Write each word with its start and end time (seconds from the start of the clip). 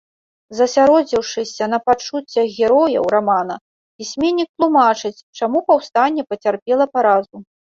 Засяродзіўшыся 0.59 1.63
на 1.73 1.79
пачуццях 1.89 2.47
герояў 2.61 3.05
рамана, 3.17 3.55
пісьменнік 4.01 4.49
тлумачыць, 4.55 5.13
чаму 5.43 5.59
паўстанне 5.69 6.21
пацярпела 6.35 6.85
паразу. 6.95 7.35